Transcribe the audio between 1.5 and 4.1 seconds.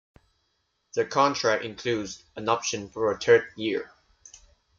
includes an option for a third year.